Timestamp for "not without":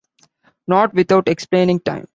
0.67-1.27